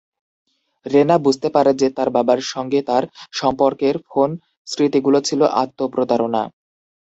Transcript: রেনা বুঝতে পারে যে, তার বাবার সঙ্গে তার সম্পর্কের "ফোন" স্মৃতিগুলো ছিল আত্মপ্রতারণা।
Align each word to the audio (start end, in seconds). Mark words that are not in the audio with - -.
রেনা 0.85 1.15
বুঝতে 1.25 1.47
পারে 1.55 1.71
যে, 1.73 1.87
তার 1.97 2.09
বাবার 2.15 2.39
সঙ্গে 2.53 2.79
তার 2.89 3.03
সম্পর্কের 3.33 3.95
"ফোন" 4.07 4.29
স্মৃতিগুলো 4.67 5.19
ছিল 5.27 5.41
আত্মপ্রতারণা। 5.61 6.43